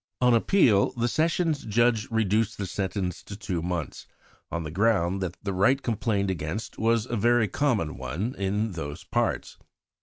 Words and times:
On 0.19 0.33
appeal, 0.33 0.93
the 0.93 1.07
Sessions 1.07 1.63
Judge 1.63 2.09
reduced 2.09 2.57
the 2.57 2.65
sentence 2.65 3.21
to 3.21 3.37
two 3.37 3.61
months, 3.61 4.07
on 4.51 4.63
the 4.63 4.71
ground 4.71 5.21
that 5.21 5.37
the 5.43 5.53
rite 5.53 5.83
complained 5.83 6.31
against 6.31 6.79
was 6.79 7.05
a 7.05 7.15
very 7.15 7.47
common 7.47 7.99
one 7.99 8.33
in 8.33 8.71
those 8.71 9.03
parts. 9.03 9.59